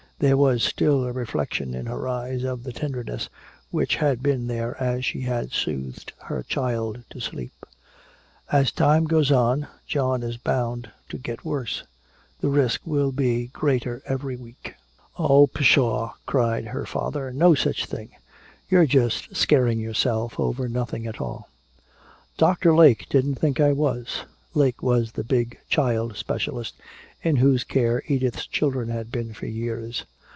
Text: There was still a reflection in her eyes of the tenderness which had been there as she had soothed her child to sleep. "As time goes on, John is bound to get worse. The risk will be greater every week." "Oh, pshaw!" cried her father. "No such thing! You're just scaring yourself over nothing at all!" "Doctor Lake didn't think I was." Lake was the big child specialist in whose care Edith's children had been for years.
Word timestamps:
There 0.21 0.37
was 0.37 0.61
still 0.61 1.03
a 1.03 1.11
reflection 1.11 1.73
in 1.73 1.87
her 1.87 2.07
eyes 2.07 2.43
of 2.43 2.61
the 2.63 2.71
tenderness 2.71 3.27
which 3.71 3.95
had 3.95 4.21
been 4.21 4.45
there 4.45 4.77
as 4.79 5.03
she 5.03 5.21
had 5.21 5.51
soothed 5.51 6.13
her 6.25 6.43
child 6.43 7.03
to 7.09 7.19
sleep. 7.19 7.53
"As 8.51 8.71
time 8.71 9.05
goes 9.05 9.31
on, 9.31 9.65
John 9.87 10.21
is 10.21 10.37
bound 10.37 10.91
to 11.09 11.17
get 11.17 11.43
worse. 11.43 11.85
The 12.39 12.49
risk 12.49 12.81
will 12.85 13.11
be 13.11 13.47
greater 13.47 14.03
every 14.05 14.35
week." 14.35 14.75
"Oh, 15.17 15.47
pshaw!" 15.47 16.13
cried 16.27 16.67
her 16.67 16.85
father. 16.85 17.33
"No 17.33 17.55
such 17.55 17.87
thing! 17.87 18.11
You're 18.69 18.85
just 18.85 19.35
scaring 19.35 19.79
yourself 19.79 20.39
over 20.39 20.69
nothing 20.69 21.07
at 21.07 21.19
all!" 21.19 21.49
"Doctor 22.37 22.75
Lake 22.75 23.07
didn't 23.09 23.39
think 23.39 23.59
I 23.59 23.71
was." 23.73 24.25
Lake 24.53 24.83
was 24.83 25.13
the 25.13 25.23
big 25.23 25.57
child 25.67 26.15
specialist 26.15 26.75
in 27.23 27.37
whose 27.37 27.63
care 27.63 28.01
Edith's 28.07 28.47
children 28.47 28.89
had 28.89 29.11
been 29.11 29.31
for 29.31 29.45
years. 29.45 30.05